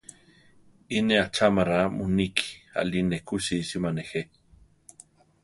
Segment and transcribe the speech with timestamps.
[0.95, 2.47] Iʼ ne achámara muníki;
[2.79, 4.21] aʼlí ne ku sísima nejé.